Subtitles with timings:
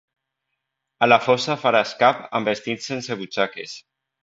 [1.07, 3.79] A la fossa faràs cap amb vestit sense butxaques.